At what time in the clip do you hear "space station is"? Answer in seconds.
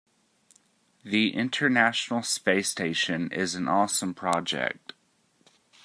2.23-3.53